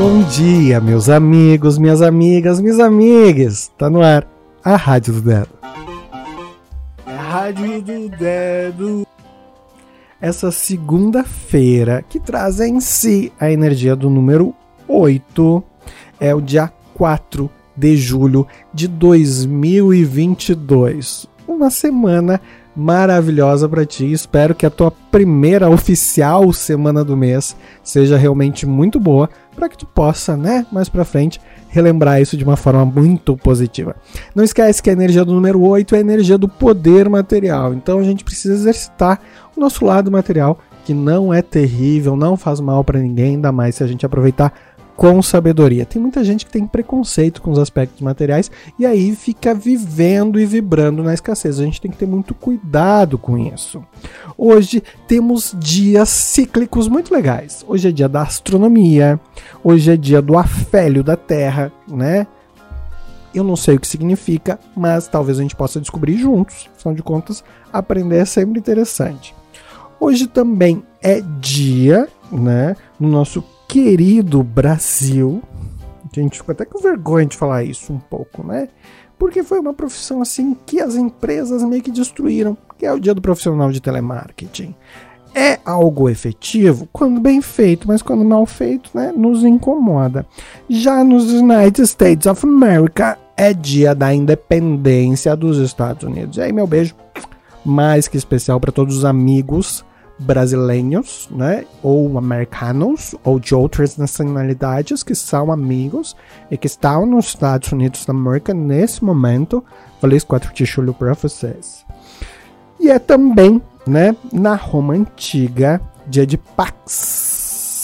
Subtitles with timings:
[0.00, 3.70] Bom dia, meus amigos, minhas amigas, minhas amigas.
[3.76, 4.26] Tá no ar
[4.64, 5.50] a Rádio do Dedo.
[7.04, 9.06] A Rádio do Dedo.
[10.18, 14.54] Essa segunda-feira que traz em si a energia do número
[14.88, 15.62] 8
[16.18, 21.26] é o dia 4 de julho de 2022.
[21.46, 22.40] Uma semana
[22.74, 24.10] maravilhosa para ti.
[24.10, 29.76] Espero que a tua primeira oficial semana do mês seja realmente muito boa para que
[29.76, 33.94] tu possa, né, mais para frente relembrar isso de uma forma muito positiva.
[34.34, 37.72] Não esquece que a energia do número 8 é a energia do poder material.
[37.74, 39.20] Então a gente precisa exercitar
[39.56, 43.76] o nosso lado material, que não é terrível, não faz mal para ninguém, ainda mais
[43.76, 44.52] se a gente aproveitar
[45.00, 45.86] com sabedoria.
[45.86, 50.44] Tem muita gente que tem preconceito com os aspectos materiais e aí fica vivendo e
[50.44, 51.58] vibrando na escassez.
[51.58, 53.82] A gente tem que ter muito cuidado com isso.
[54.36, 57.64] Hoje temos dias cíclicos muito legais.
[57.66, 59.18] Hoje é dia da astronomia,
[59.64, 62.26] hoje é dia do afélio da Terra, né?
[63.34, 66.68] Eu não sei o que significa, mas talvez a gente possa descobrir juntos.
[66.76, 69.34] Afinal de contas, aprender é sempre interessante.
[69.98, 75.40] Hoje também é dia, né, no nosso querido Brasil,
[76.04, 78.68] a gente ficou até com vergonha de falar isso um pouco, né?
[79.16, 83.14] Porque foi uma profissão assim que as empresas meio que destruíram, que é o dia
[83.14, 84.74] do profissional de telemarketing.
[85.32, 90.26] É algo efetivo quando bem feito, mas quando mal feito, né, nos incomoda.
[90.68, 96.38] Já nos United States of America é dia da independência dos Estados Unidos.
[96.38, 96.96] E aí, meu beijo
[97.64, 99.84] mais que especial para todos os amigos
[100.20, 106.14] brasileiros, né, ou americanos, ou de outras nacionalidades que são amigos
[106.50, 109.64] e que estão nos Estados Unidos da América nesse momento.
[110.00, 111.86] Feliz 4 de julho para vocês.
[112.78, 117.78] E é também, né, na Roma Antiga, dia de Pax,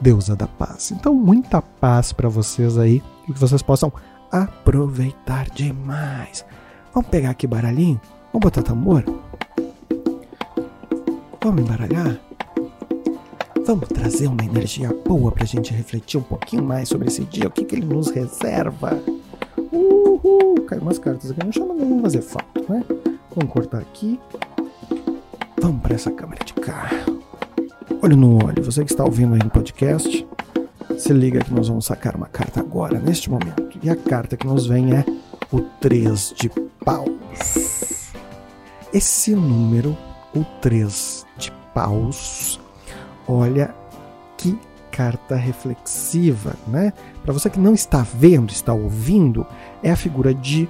[0.00, 0.90] deusa da paz.
[0.92, 3.92] Então, muita paz para vocês aí e que vocês possam
[4.30, 6.44] aproveitar demais.
[6.92, 8.00] Vamos pegar aqui baralhinho?
[8.32, 9.04] Vamos botar tambor?
[11.48, 12.20] Vamos embaralhar?
[13.64, 17.50] Vamos trazer uma energia boa pra gente refletir um pouquinho mais sobre esse dia, o
[17.50, 19.02] que, que ele nos reserva.
[19.72, 20.60] Uhul!
[20.66, 22.84] Caiu umas cartas aqui no chão, mas não vão fazer falta, né?
[23.34, 24.20] Vamos cortar aqui.
[25.58, 26.90] Vamos para essa câmera de cá.
[28.02, 30.28] Olho no olho, você que está ouvindo aí no podcast,
[30.98, 33.78] se liga que nós vamos sacar uma carta agora, neste momento.
[33.82, 35.02] E a carta que nos vem é
[35.50, 36.50] o 3 de
[36.84, 38.12] paus.
[38.92, 39.96] Esse número,
[40.34, 42.60] o 3 de paus,
[43.26, 43.74] olha
[44.36, 44.58] que
[44.90, 46.92] carta reflexiva, né?
[47.22, 49.46] Para você que não está vendo, está ouvindo,
[49.82, 50.68] é a figura de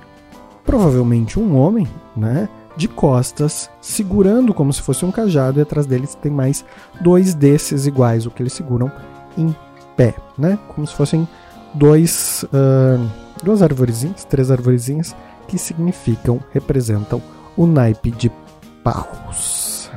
[0.65, 2.49] provavelmente um homem, né?
[2.77, 6.65] De costas, segurando como se fosse um cajado, e atrás deles tem mais
[7.01, 8.93] dois desses iguais, o que eles seguram
[9.37, 9.55] em
[9.97, 10.59] pé, né?
[10.69, 11.27] Como se fossem
[11.73, 13.11] dois, uh,
[13.43, 15.17] duas arvorezinhas, três arvorezinhas
[15.47, 17.23] que significam, representam
[17.57, 18.31] o naipe de
[18.83, 19.91] paus.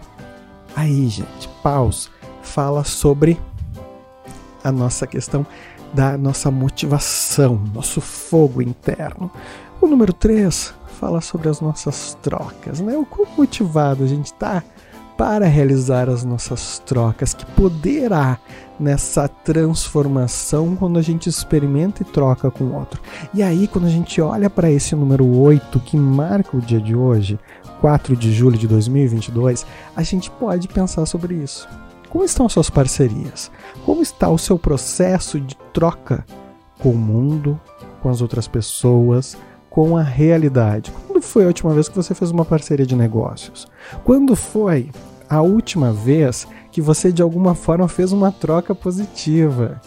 [0.75, 2.09] Aí, gente, paus
[2.42, 3.40] fala sobre
[4.64, 5.46] a nossa questão
[5.94, 9.30] da nossa motivação, nosso fogo interno.
[9.81, 12.96] O número 3 fala sobre as nossas trocas, né?
[12.96, 14.64] O quão motivado a gente está
[15.22, 18.40] para realizar as nossas trocas, que poder há
[18.80, 23.00] nessa transformação quando a gente experimenta e troca com o outro.
[23.32, 26.96] E aí, quando a gente olha para esse número 8 que marca o dia de
[26.96, 27.40] hoje,
[27.80, 29.64] 4 de julho de 2022,
[29.96, 31.70] a gente pode pensar sobre isso.
[32.09, 33.52] Como estão as suas parcerias?
[33.86, 36.26] Como está o seu processo de troca
[36.80, 37.62] com o mundo,
[38.02, 39.38] com as outras pessoas,
[39.70, 40.92] com a realidade?
[41.06, 43.68] Quando foi a última vez que você fez uma parceria de negócios?
[44.03, 44.90] Quando foi
[45.31, 49.80] a última vez que você de alguma forma fez uma troca positiva?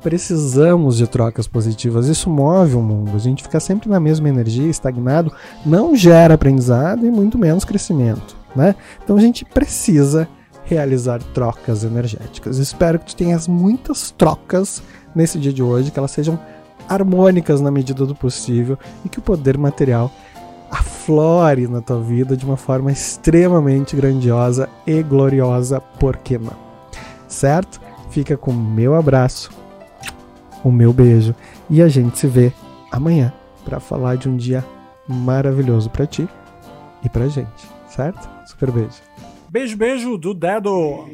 [0.00, 3.14] Precisamos de trocas positivas, isso move o mundo.
[3.14, 5.30] A gente ficar sempre na mesma energia, estagnado,
[5.66, 8.34] não gera aprendizado e muito menos crescimento.
[8.56, 8.74] Né?
[9.04, 10.26] Então a gente precisa
[10.64, 12.56] realizar trocas energéticas.
[12.56, 14.82] Espero que tu tenhas muitas trocas
[15.14, 16.40] nesse dia de hoje, que elas sejam
[16.88, 20.10] harmônicas na medida do possível e que o poder material
[21.10, 26.56] aflore na tua vida de uma forma extremamente grandiosa e gloriosa, por que não?
[27.26, 27.80] Certo?
[28.10, 29.50] Fica com o meu abraço,
[30.62, 31.34] o meu beijo
[31.68, 32.52] e a gente se vê
[32.92, 33.32] amanhã
[33.64, 34.64] para falar de um dia
[35.08, 36.28] maravilhoso para ti
[37.04, 38.28] e pra gente, certo?
[38.46, 39.02] Super beijo.
[39.48, 41.08] Beijo, beijo do dedo.